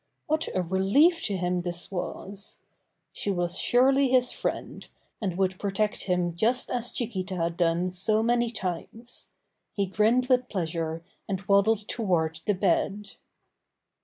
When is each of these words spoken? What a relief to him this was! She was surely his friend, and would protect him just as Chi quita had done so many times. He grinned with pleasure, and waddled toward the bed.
What 0.25 0.49
a 0.55 0.63
relief 0.63 1.21
to 1.25 1.37
him 1.37 1.61
this 1.61 1.91
was! 1.91 2.57
She 3.13 3.29
was 3.29 3.59
surely 3.59 4.07
his 4.09 4.31
friend, 4.31 4.87
and 5.21 5.37
would 5.37 5.59
protect 5.59 6.05
him 6.05 6.35
just 6.35 6.71
as 6.71 6.91
Chi 6.91 7.05
quita 7.05 7.35
had 7.35 7.55
done 7.55 7.91
so 7.91 8.23
many 8.23 8.49
times. 8.49 9.29
He 9.73 9.85
grinned 9.85 10.25
with 10.27 10.49
pleasure, 10.49 11.03
and 11.29 11.47
waddled 11.47 11.87
toward 11.87 12.39
the 12.47 12.55
bed. 12.55 13.11